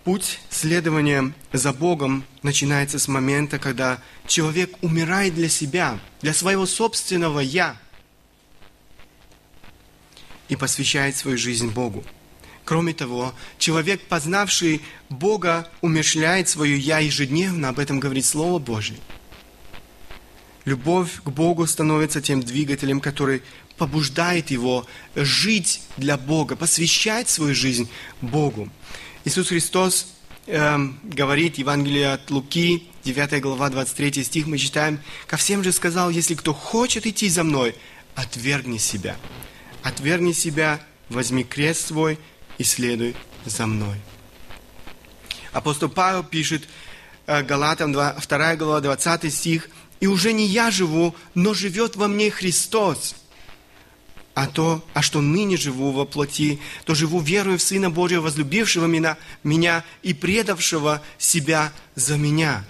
[0.05, 7.41] Путь следования за Богом начинается с момента, когда человек умирает для себя, для своего собственного
[7.41, 7.77] «я»
[10.51, 12.05] и посвящает свою жизнь Богу.
[12.67, 18.99] Кроме того, человек, познавший Бога, умершляет свое «я» ежедневно, об этом говорит Слово Божие–
[20.65, 23.43] Любовь к Богу становится тем двигателем, который
[23.77, 27.89] побуждает его жить для Бога, посвящать свою жизнь
[28.21, 28.69] Богу.
[29.25, 30.07] Иисус Христос
[30.47, 36.11] э, говорит, Евангелие от Луки, 9 глава, 23 стих, мы читаем, «Ко всем же сказал,
[36.11, 37.75] если кто хочет идти за мной,
[38.15, 39.17] отвергни себя.
[39.83, 42.19] Отвергни себя, возьми крест свой
[42.59, 43.97] и следуй за мной».
[45.53, 46.69] Апостол Павел пишет,
[47.27, 49.69] э, Галатам 2, 2 глава, 20 стих–
[50.01, 53.15] и уже не я живу, но живет во мне Христос.
[54.35, 58.87] А то, а что ныне живу во плоти, то живу верою в Сына Божьего, возлюбившего
[58.87, 62.65] меня, меня и предавшего себя за меня.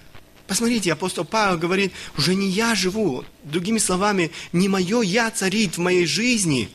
[0.47, 3.23] Посмотрите, апостол Павел говорит, уже не я живу.
[3.43, 6.69] Другими словами, не мое я царит в моей жизни.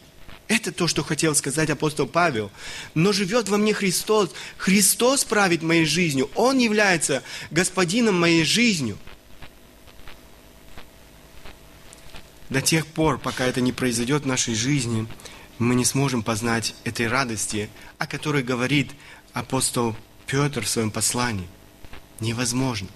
[0.49, 2.53] Это то, что хотел сказать апостол Павел.
[2.95, 4.31] Но живет во мне Христос.
[4.59, 6.31] Христос правит моей жизнью.
[6.35, 8.97] Он является господином моей жизнью.
[12.49, 15.09] До тех пор, пока это не произойдет в нашей жизни,
[15.59, 18.93] мы не сможем познать этой радости, о которой говорит
[19.33, 21.49] апостол Петр в своем послании.
[22.21, 22.89] Невозможно.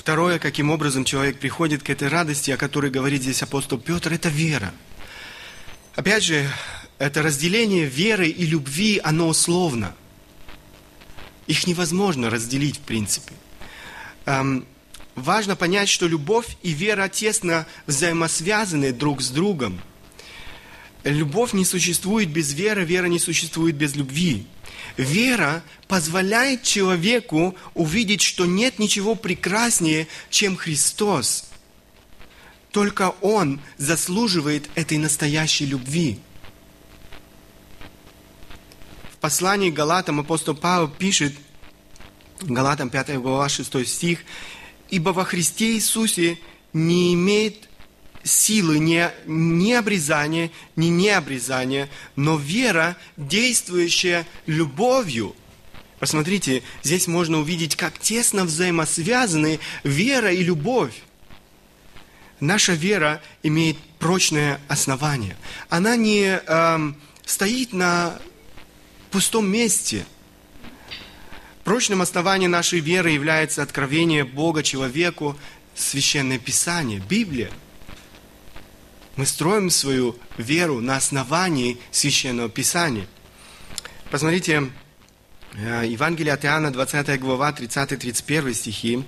[0.00, 4.30] Второе, каким образом человек приходит к этой радости, о которой говорит здесь апостол Петр, это
[4.30, 4.72] вера.
[5.94, 6.50] Опять же,
[6.96, 9.94] это разделение веры и любви, оно условно.
[11.46, 13.34] Их невозможно разделить, в принципе.
[14.24, 14.64] Эм,
[15.16, 19.82] важно понять, что любовь и вера тесно взаимосвязаны друг с другом.
[21.04, 24.46] Любовь не существует без веры, вера не существует без любви.
[24.96, 31.50] Вера позволяет человеку увидеть, что нет ничего прекраснее, чем Христос.
[32.70, 36.20] Только Он заслуживает этой настоящей любви.
[39.12, 41.34] В послании Галатам апостол Павел пишет,
[42.40, 44.20] Галатам 5 глава 6 стих,
[44.88, 46.38] ибо во Христе Иисусе
[46.72, 47.69] не имеет
[48.22, 55.34] силы ни, ни обрезания, ни необрезания, но вера, действующая любовью.
[55.98, 60.94] Посмотрите, здесь можно увидеть, как тесно взаимосвязаны вера и любовь.
[62.40, 65.36] Наша вера имеет прочное основание.
[65.68, 66.92] Она не э,
[67.26, 68.18] стоит на
[69.10, 70.06] пустом месте–
[71.64, 75.36] Прочным основанием нашей веры является откровение Бога человеку,
[75.74, 77.50] Священное Писание, Библия.
[79.16, 83.06] Мы строим свою веру на основании Священного Писания.
[84.10, 84.70] Посмотрите,
[85.54, 89.04] э, Евангелие от Иоанна, 20 глава, 30-31 стихи.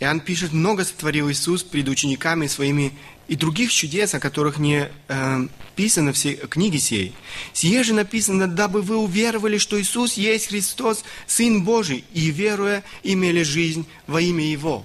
[0.00, 2.92] Иоанн пишет, много сотворил Иисус пред учениками своими
[3.28, 7.14] и других чудес, о которых не э, писано в книге сей.
[7.52, 13.42] Сие же написано, дабы вы уверовали, что Иисус есть Христос, Сын Божий, и, веруя, имели
[13.42, 14.84] жизнь во имя Его.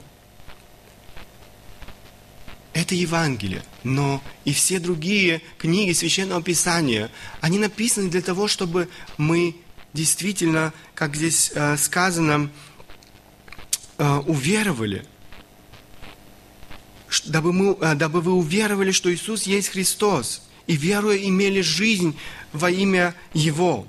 [2.73, 9.55] Это Евангелие, но и все другие книги Священного Писания, они написаны для того, чтобы мы
[9.93, 12.49] действительно, как здесь э, сказано,
[13.97, 15.05] э, уверовали–
[17.25, 22.17] дабы, мы, э, дабы вы уверовали, что Иисус есть Христос, и веруя имели жизнь
[22.53, 23.87] во имя Его.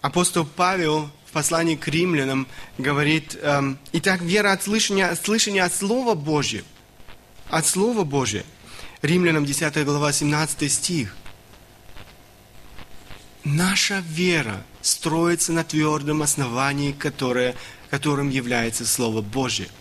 [0.00, 2.46] Апостол Павел послании к римлянам
[2.78, 6.64] говорит, эм, «Итак, вера от слышания, от слышания от Слова Божьего,
[7.50, 8.44] от Слова Божьего».
[9.02, 11.14] Римлянам 10 глава 17 стих.
[13.44, 17.54] Наша вера строится на твердом основании, которое,
[17.90, 19.68] которым является Слово Божье–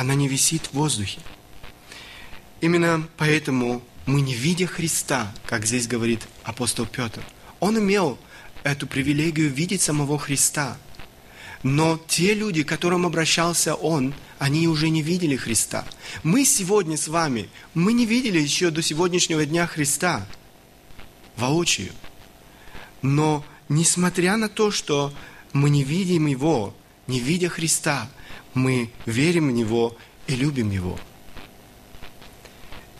[0.00, 1.20] она не висит в воздухе.
[2.62, 7.22] Именно поэтому мы не видя Христа, как здесь говорит апостол Петр.
[7.60, 8.18] Он имел
[8.62, 10.76] эту привилегию видеть самого Христа.
[11.62, 15.84] Но те люди, к которым обращался Он, они уже не видели Христа.
[16.22, 20.26] Мы сегодня с вами, мы не видели еще до сегодняшнего дня Христа
[21.36, 21.92] воочию.
[23.02, 25.12] Но несмотря на то, что
[25.52, 26.74] мы не видим Его,
[27.06, 28.08] не видя Христа,
[28.54, 29.96] мы верим в Него
[30.26, 30.98] и любим Его.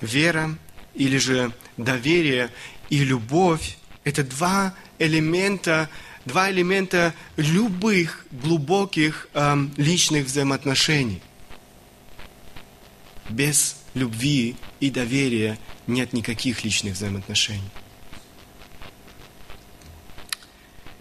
[0.00, 0.56] Вера
[0.94, 2.50] или же доверие
[2.90, 5.90] и любовь– это два элемента,
[6.24, 11.20] два элемента любых глубоких эм, личных взаимоотношений.
[13.28, 17.70] Без любви и доверия нет никаких личных взаимоотношений.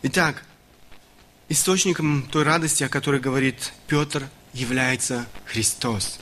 [0.02, 0.43] Итак,
[1.50, 6.20] источником той радости, о которой говорит Петр, является Христос.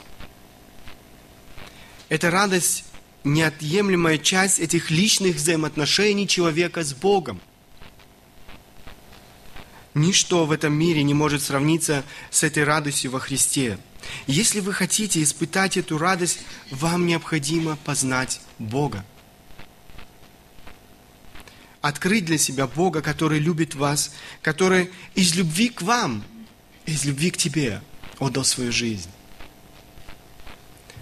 [2.10, 2.86] Эта радость–
[3.24, 7.42] неотъемлемая часть этих личных взаимоотношений человека с Богом.
[9.98, 13.80] Ничто в этом мире не может сравниться с этой радостью во Христе.
[14.28, 16.40] Если вы хотите испытать эту радость,
[16.70, 19.04] вам необходимо познать Бога.
[21.82, 26.24] Открыть для себя Бога, который любит вас, который из любви к вам,
[26.86, 27.82] из любви к тебе
[28.20, 29.10] отдал свою жизнь.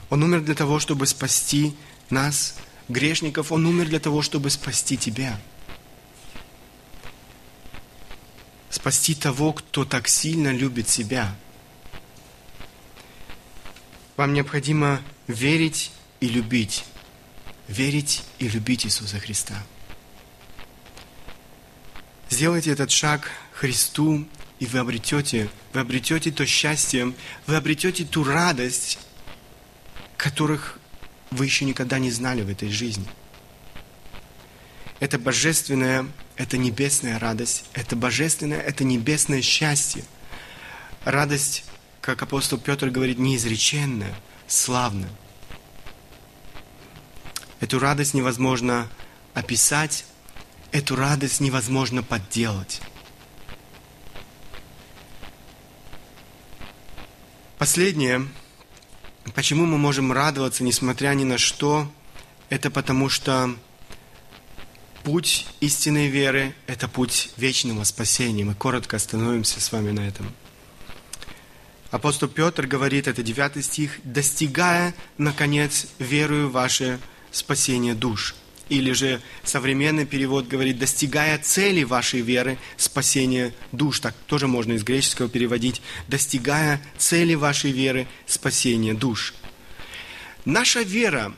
[0.10, 1.76] Он умер для того, чтобы спасти
[2.10, 2.56] нас,
[2.88, 3.52] грешников.
[3.52, 5.38] Он умер для того, чтобы спасти тебя.
[8.86, 11.36] Спасти того, кто так сильно любит себя.
[14.16, 16.86] Вам необходимо верить и любить.
[17.68, 19.56] Верить и любить Иисуса Христа.
[22.30, 24.28] Сделайте этот шаг Христу,
[24.60, 27.12] и вы обретете, вы обретете то счастье,
[27.48, 29.00] вы обретете ту радость,
[30.16, 30.78] которых
[31.32, 33.08] вы еще никогда не знали в этой жизни.
[35.00, 36.06] Это божественная,
[36.38, 40.04] это небесная радость, это божественное, это небесное счастье.
[41.04, 41.66] Радость,
[42.02, 44.14] как апостол Петр говорит, неизреченная,
[44.48, 45.10] славная.
[47.60, 48.90] Эту радость невозможно
[49.34, 50.06] описать,
[50.72, 52.82] эту радость невозможно подделать.
[57.58, 58.28] Последнее–
[59.34, 61.92] Почему мы можем радоваться, несмотря ни на что?
[62.50, 63.56] Это потому что
[65.06, 68.44] путь истинной веры– это путь вечного спасения.
[68.44, 70.34] Мы коротко остановимся с вами на этом.
[71.92, 77.00] Апостол Петр говорит, это 9 стих, «достигая, наконец, верую ваше
[77.32, 78.36] спасение душ».
[78.68, 84.00] Или же современный перевод говорит, достигая цели вашей веры, спасения душ.
[84.00, 89.36] Так тоже можно из греческого переводить, достигая цели вашей веры, спасения душ.
[90.46, 91.36] Наша вера,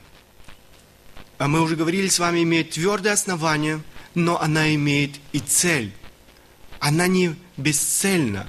[1.37, 3.81] а мы уже говорили с вами, имеет твердое основание,
[4.15, 5.91] но она имеет и цель.
[6.79, 8.47] Она не бесцельна.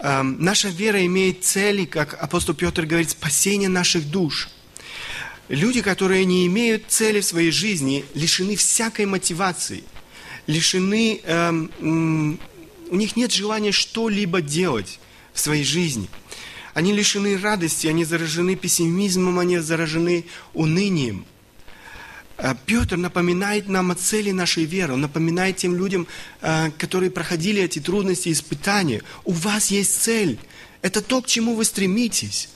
[0.00, 4.48] Эм, наша вера имеет цели, как апостол Петр говорит, спасение наших душ–
[5.48, 9.84] Люди, которые не имеют цели в своей жизни, лишены всякой мотивации,
[10.48, 12.40] лишены, эм,
[12.90, 14.98] у них нет желания что-либо делать
[15.32, 16.08] в своей жизни.
[16.74, 21.24] Они лишены радости, они заражены пессимизмом, они заражены унынием.
[22.38, 26.06] Э, Петр напоминает нам о цели нашей веры, он напоминает тем людям,
[26.40, 29.02] э, которые проходили эти трудности и испытания.
[29.24, 30.38] У вас есть цель,
[30.82, 32.48] это то, к чему вы стремитесь.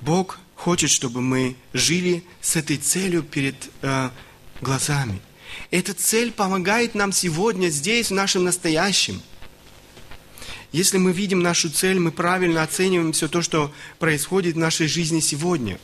[0.00, 4.10] Бог хочет, чтобы мы жили с этой целью перед э,
[4.60, 5.20] глазами.
[5.70, 9.20] Эта цель помогает нам сегодня, здесь, в нашем настоящем.
[10.72, 15.20] Если мы видим нашу цель, мы правильно оцениваем все то, что происходит в нашей жизни
[15.20, 15.78] сегодня.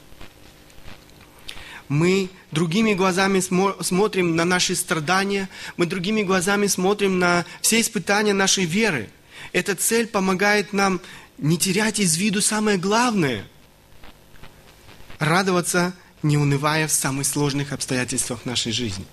[1.89, 8.35] Мы другими глазами смо- смотрим на наши страдания, мы другими глазами смотрим на все испытания
[8.35, 9.09] нашей веры.
[9.53, 11.01] Эта цель помогает нам
[11.39, 13.47] не терять из виду самое главное–
[15.19, 19.07] радоваться, не унывая в самых сложных обстоятельствах нашей жизни.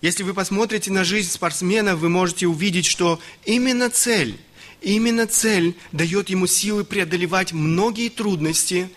[0.00, 4.38] Если вы посмотрите на жизнь спортсмена, вы можете увидеть, что именно цель,
[4.80, 8.90] именно цель дает ему силы преодолевать многие трудности,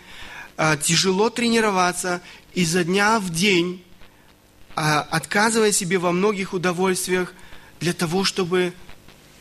[0.82, 2.20] тяжело тренироваться
[2.52, 3.84] изо дня в день,
[4.74, 7.32] а, отказывая себе во многих удовольствиях
[7.80, 8.72] для того, чтобы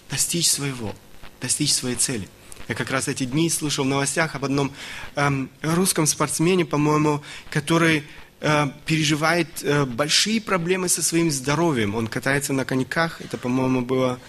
[0.09, 0.95] достичь своего,
[1.41, 2.29] достичь своей цели.
[2.67, 4.73] Я как раз эти дни слышал в новостях об одном
[5.15, 8.03] эм, русском спортсмене, по-моему, который
[8.41, 11.95] э, переживает э, большие проблемы со своим здоровьем.
[11.95, 13.21] Он катается на коньках.
[13.21, 14.19] Это, по-моему, было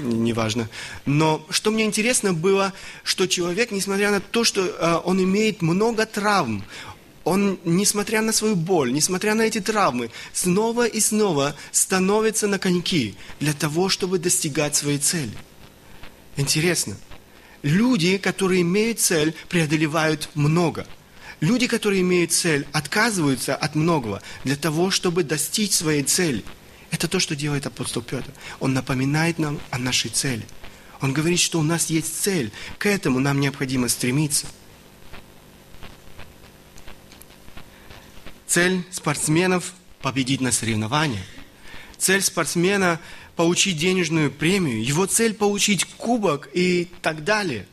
[0.00, 0.68] неважно.
[1.06, 2.72] Но что мне интересно было,
[3.02, 6.64] что человек, несмотря на то, что э, он имеет много травм,
[7.24, 13.14] он, несмотря на свою боль, несмотря на эти травмы, снова и снова становится на коньки
[13.40, 15.36] для того, чтобы достигать своей цели.
[16.36, 16.96] Интересно.
[17.62, 20.86] Люди, которые имеют цель, преодолевают много.
[21.40, 26.42] Люди, которые имеют цель, отказываются от многого для того, чтобы достичь своей цели.
[26.90, 28.32] Это то, что делает апостол Петр.
[28.58, 30.44] Он напоминает нам о нашей цели.
[31.00, 32.52] Он говорит, что у нас есть цель.
[32.78, 34.46] К этому нам необходимо стремиться–
[38.50, 41.22] Цель спортсменов– победить на соревнованиях.
[41.98, 42.98] Цель спортсмена–
[43.36, 44.84] получить денежную премию.
[44.84, 47.68] Его цель– получить кубок и так далее.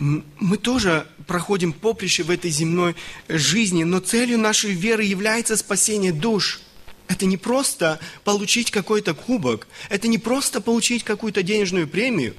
[0.00, 2.96] Мы тоже проходим поприще в этой земной
[3.28, 6.60] жизни, но целью нашей веры является спасение душ.
[7.08, 12.36] Это не просто получить какой-то кубок, это не просто получить какую-то денежную премию.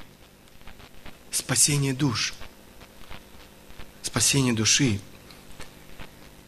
[1.31, 2.33] Спасение душ.
[4.01, 4.99] Спасение души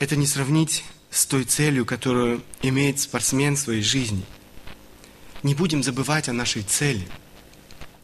[0.01, 4.23] это не сравнить с той целью, которую имеет спортсмен в своей жизни.
[5.43, 7.07] Не будем забывать о нашей цели,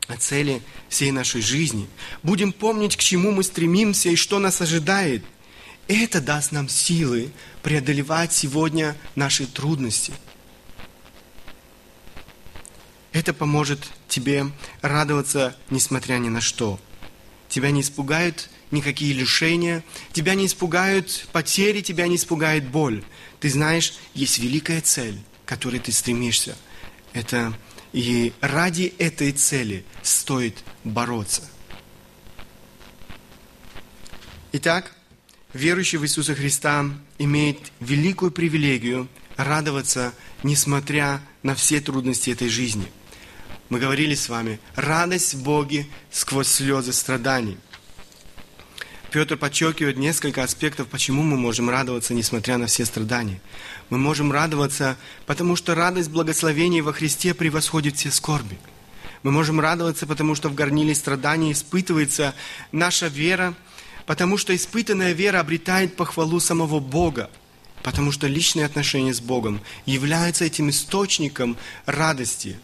[0.07, 1.87] о цели всей нашей жизни.
[2.21, 5.23] Будем помнить, к чему мы стремимся и что нас ожидает.
[5.87, 7.31] Это даст нам силы
[7.63, 10.13] преодолевать сегодня наши трудности.
[13.13, 16.79] Это поможет тебе радоваться, несмотря ни на что.
[17.47, 19.81] Тебя не испугают никакие лишения,
[20.11, 23.03] тебя не испугают потери, тебя не испугает боль.
[23.39, 26.57] Ты знаешь, есть великая цель, к которой ты стремишься.
[27.13, 27.57] Это
[27.93, 31.43] и ради этой цели стоит бороться.
[34.51, 34.96] Итак,
[35.57, 36.85] верующий в Иисуса Христа
[37.17, 42.87] имеет великую привилегию радоваться, несмотря на все трудности этой жизни.
[43.69, 47.57] Мы говорили с вами, радость в Боге сквозь слезы страданий.
[49.11, 53.41] Петр подчеркивает несколько аспектов, почему мы можем радоваться, несмотря на все страдания.
[53.89, 58.57] Мы можем радоваться, потому что радость благословения во Христе превосходит все скорби.
[59.23, 62.35] Мы можем радоваться, потому что в горниле страданий испытывается
[62.71, 63.55] наша вера,
[64.07, 67.29] потому что испытанная вера обретает похвалу самого Бога,
[67.83, 72.57] потому что личные отношения с Богом являются этим источником радости,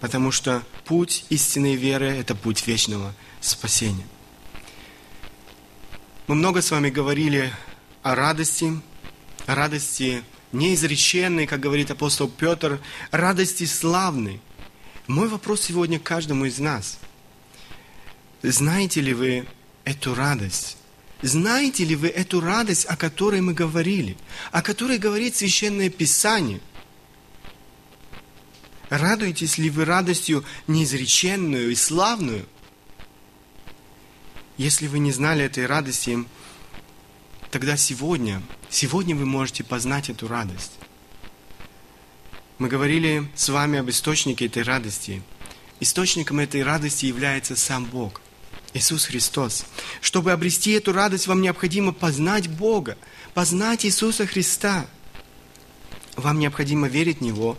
[0.00, 4.06] потому что путь истинной веры– это путь вечного спасения.
[6.26, 7.52] Мы много с вами говорили
[8.02, 8.80] о радости,
[9.46, 12.80] о радости неизреченной, как говорит апостол Петр,
[13.12, 14.40] радости славной.
[15.06, 16.98] Мой вопрос сегодня каждому из нас.
[18.42, 19.46] Знаете ли вы
[19.84, 20.76] эту радость?
[21.22, 24.16] Знаете ли вы эту радость, о которой мы говорили,
[24.50, 26.60] о которой говорит Священное Писание?
[28.90, 32.44] Радуетесь ли вы радостью неизреченную и славную?
[34.58, 36.24] Если вы не знали этой радости,
[37.50, 40.72] тогда сегодня, сегодня вы можете познать эту радость.
[42.58, 45.22] Мы говорили с вами об источнике этой радости.
[45.80, 48.20] Источником этой радости является сам Бог,
[48.74, 49.64] Иисус Христос.
[50.00, 52.96] Чтобы обрести эту радость, вам необходимо познать Бога,
[53.34, 54.86] познать Иисуса Христа.
[56.16, 57.58] Вам необходимо верить в Него,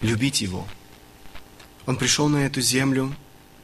[0.00, 0.66] любить Его.
[1.86, 3.14] Он пришел на эту землю,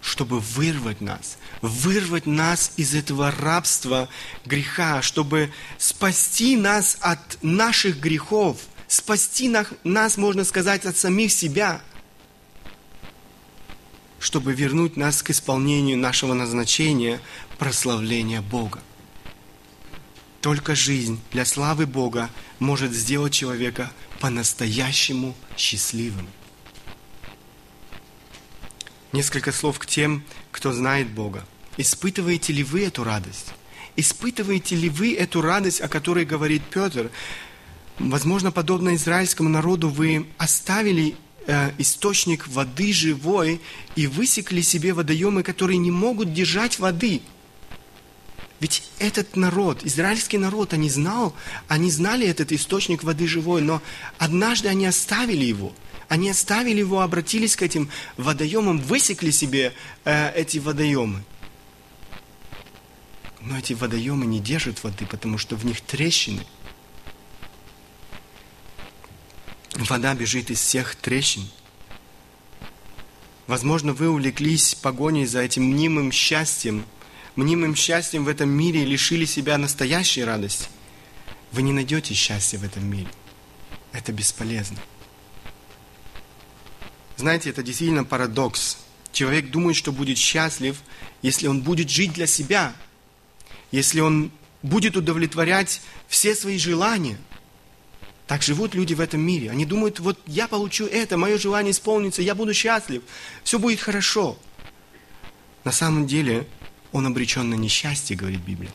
[0.00, 4.08] чтобы вырвать нас, вырвать нас из этого рабства
[4.44, 9.48] греха, чтобы спасти нас от наших грехов, спасти
[9.82, 11.80] нас, можно сказать, от самих себя,
[14.24, 17.20] чтобы вернуть нас к исполнению нашего назначения
[17.58, 18.80] прославления Бога.
[20.40, 26.26] Только жизнь для славы Бога может сделать человека по-настоящему счастливым.
[29.12, 31.46] Несколько слов к тем, кто знает Бога.
[31.76, 33.52] Испытываете ли вы эту радость?
[33.94, 37.10] Испытываете ли вы эту радость, о которой говорит Петр?
[37.98, 41.14] Возможно, подобно израильскому народу, вы оставили
[41.46, 43.60] э, источник воды живой
[43.96, 47.22] и высекли себе водоемы, которые не могут держать воды.
[48.60, 51.34] Ведь этот народ, израильский народ, они знал,
[51.68, 53.82] они знали этот источник воды живой, но
[54.18, 55.72] однажды они оставили его–
[56.08, 59.72] они оставили его, обратились к этим водоемам, высекли себе
[60.04, 61.24] э, эти водоемы.
[63.40, 66.44] Но эти водоемы не держат воды, потому что в них трещины.
[69.88, 71.46] Вода бежит из всех трещин.
[73.46, 76.86] Возможно, вы увлеклись погоней за этим мнимым счастьем,
[77.36, 80.68] мнимым счастьем в этом мире и лишили себя настоящей радости.
[81.52, 83.08] Вы не найдете счастья в этом мире.
[83.92, 84.78] Это бесполезно.
[87.16, 88.78] Знаете, это действительно парадокс.
[89.12, 90.82] Человек думает, что будет счастлив,
[91.20, 92.74] если он будет жить для себя,
[93.70, 94.32] если он
[94.62, 97.18] будет удовлетворять все свои желания.
[98.26, 99.50] Так живут люди в этом мире.
[99.50, 103.02] Они думают, вот я получу это, мое желание исполнится, я буду счастлив,
[103.42, 104.38] все будет хорошо.
[105.64, 106.46] На самом деле
[106.92, 108.72] он обречен на несчастье, говорит Библия.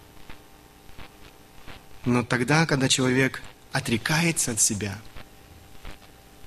[2.05, 3.41] Но тогда, когда человек
[3.71, 4.99] отрекается от себя,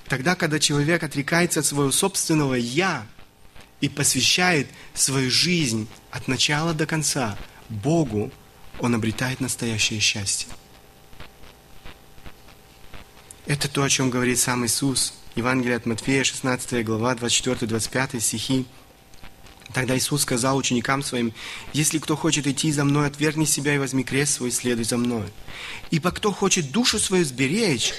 [0.06, 3.06] тогда, когда человек отрекается от своего собственного «я»
[3.80, 7.36] и посвящает свою жизнь от начала до конца
[7.68, 8.30] Богу,
[8.78, 10.48] он обретает настоящее счастье.
[13.46, 15.14] Это то, о чем говорит сам Иисус.
[15.34, 18.66] Евангелие от Матфея, 16 глава, 24-25 стихи.
[19.72, 21.32] Тогда Иисус сказал ученикам своим,
[21.72, 25.24] «Если кто хочет идти за Мной, отвергни себя и возьми крест свой, следуй за Мной.
[25.90, 27.92] Ибо кто хочет душу свою сберечь,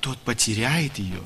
[0.00, 1.20] тот потеряет ее».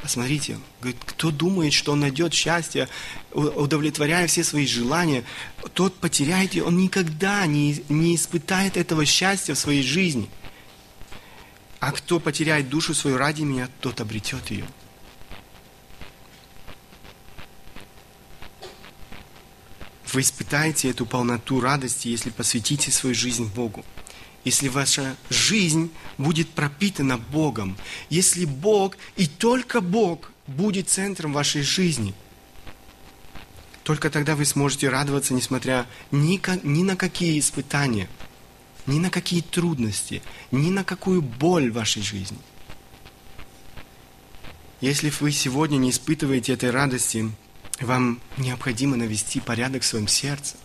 [0.00, 2.88] Посмотрите, говорит, кто думает, что он найдет счастье,
[3.32, 5.24] удовлетворяя все свои желания,
[5.72, 10.28] тот потеряет ее, он никогда не, не испытает этого счастья в своей жизни.
[11.84, 14.64] А кто потеряет душу свою ради меня, тот обретет ее.
[20.10, 23.84] Вы испытаете эту полноту радости, если посвятите свою жизнь Богу.
[24.44, 27.76] Если ваша жизнь будет пропитана Богом.
[28.08, 32.14] Если Бог и только Бог будет центром вашей жизни.
[33.82, 38.08] Только тогда вы сможете радоваться, несмотря ни, ни на какие испытания,
[38.86, 42.38] ни на какие трудности, ни на какую боль в вашей жизни.
[44.80, 47.30] Если вы сегодня не испытываете этой радости,
[47.80, 50.56] вам необходимо навести порядок в своем сердце,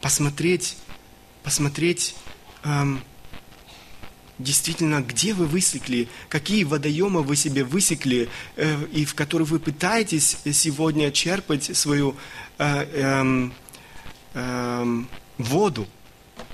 [0.00, 0.76] посмотреть,
[1.42, 2.16] посмотреть
[2.64, 3.02] эм,
[4.40, 10.38] действительно, где вы высекли, какие водоемы вы себе высекли, э, и в которые вы пытаетесь
[10.52, 12.16] сегодня черпать свою
[12.58, 13.50] э, э,
[14.34, 15.02] э,
[15.38, 15.86] воду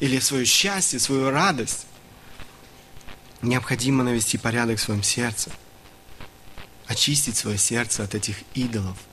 [0.01, 1.87] или свое счастье, свою радость.
[3.43, 5.51] Необходимо навести порядок в своем сердце,
[6.87, 8.97] очистить свое сердце от этих идолов–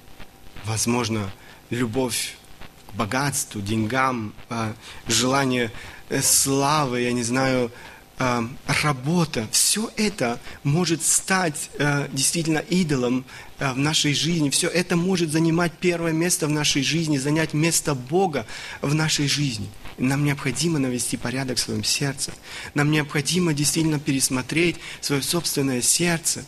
[0.66, 1.32] возможно,
[1.70, 2.36] любовь
[2.92, 4.74] к богатству, деньгам, а,
[5.08, 5.72] желание
[6.10, 7.72] э, славы, я не знаю,
[8.20, 8.48] а,
[8.84, 13.26] работа, все это может стать э, действительно идолом
[13.60, 14.50] э, в нашей жизни.
[14.50, 18.46] Все это может занимать первое место в нашей жизни, занять место Бога
[18.82, 19.70] в нашей жизни.
[19.98, 22.34] Нам необходимо навести порядок в своем сердце.
[22.74, 26.46] Нам необходимо действительно пересмотреть свое собственное сердце.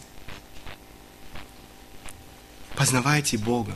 [2.75, 3.75] Познавайте Бога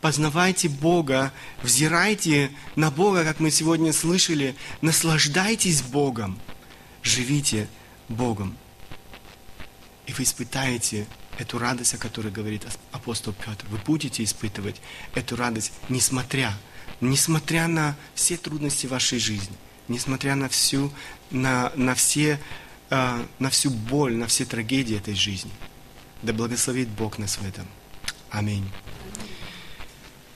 [0.00, 6.38] познавайте Бога, взирайте на Бога, как мы сегодня слышали, наслаждайтесь Богом,
[7.02, 7.68] живите
[8.08, 8.56] Богом.
[10.06, 11.06] И вы испытаете
[11.38, 13.64] эту радость, о которой говорит апостол Петр.
[13.68, 14.80] Вы будете испытывать
[15.14, 16.56] эту радость, несмотря,
[17.00, 19.56] несмотря на все трудности вашей жизни,
[19.88, 20.92] несмотря на всю,
[21.30, 22.40] на, на все,
[22.90, 25.50] э, на всю боль, на все трагедии этой жизни.
[26.22, 27.66] Да благословит Бог нас в этом.
[28.30, 28.68] Аминь.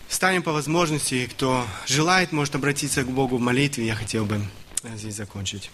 [0.08, 3.86] Встанем по возможности, кто желает, может обратиться к Богу в молитве.
[3.86, 4.40] Я хотел бы
[4.96, 5.70] здесь закончить.